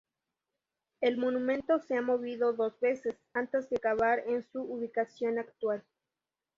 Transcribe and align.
El 1.01 1.17
monumento 1.19 1.77
se 1.77 1.95
ha 1.95 2.01
movido 2.01 2.53
dos 2.53 2.79
veces 2.79 3.15
antes 3.35 3.69
de 3.69 3.75
acabar 3.77 4.23
en 4.25 4.41
su 4.51 4.59
ubicación 4.63 5.37
actual. 5.37 5.83